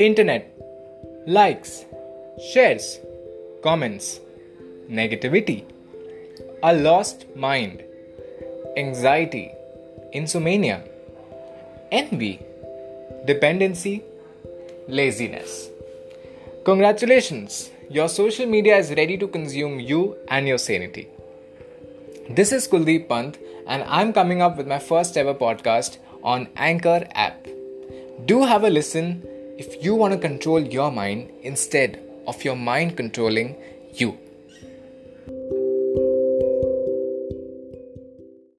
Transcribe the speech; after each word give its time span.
internet, 0.00 0.50
likes, 1.26 1.84
shares, 2.50 3.00
comments, 3.62 4.20
negativity, 4.88 5.64
a 6.62 6.72
lost 6.72 7.26
mind, 7.36 7.82
anxiety, 8.78 9.50
insomnia, 10.12 10.82
envy, 11.92 12.40
dependency, 13.26 14.02
laziness. 14.88 15.68
Congratulations, 16.64 17.70
your 17.90 18.08
social 18.08 18.46
media 18.46 18.78
is 18.78 18.90
ready 18.92 19.18
to 19.18 19.28
consume 19.28 19.78
you 19.78 20.16
and 20.28 20.48
your 20.48 20.56
sanity. 20.56 21.08
This 22.30 22.52
is 22.52 22.66
Kuldeep 22.66 23.06
Pant, 23.06 23.36
and 23.66 23.82
I'm 23.82 24.14
coming 24.14 24.40
up 24.40 24.56
with 24.56 24.66
my 24.66 24.78
first 24.78 25.18
ever 25.18 25.34
podcast 25.34 25.98
on 26.22 26.48
Anchor 26.56 27.06
app. 27.12 27.46
Do 28.24 28.44
have 28.44 28.64
a 28.64 28.70
listen 28.70 29.26
if 29.60 29.84
you 29.84 29.94
want 29.94 30.14
to 30.14 30.18
control 30.18 30.62
your 30.74 30.90
mind 30.90 31.30
instead 31.42 32.02
of 32.26 32.42
your 32.42 32.56
mind 32.56 32.96
controlling 32.96 33.54
you. 33.92 34.16